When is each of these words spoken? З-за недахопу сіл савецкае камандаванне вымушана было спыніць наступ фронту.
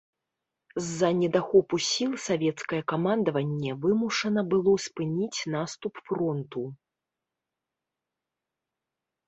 З-за 0.83 1.09
недахопу 1.17 1.75
сіл 1.89 2.11
савецкае 2.27 2.79
камандаванне 2.93 3.71
вымушана 3.85 4.41
было 4.55 4.73
спыніць 4.87 5.39
наступ 5.59 5.93
фронту. 6.11 6.67